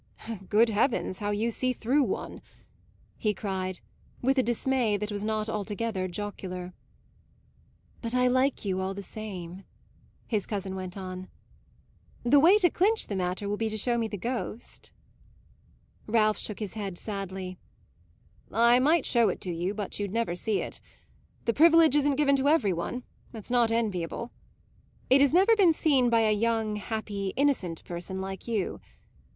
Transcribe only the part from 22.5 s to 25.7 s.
one; it's not enviable. It has never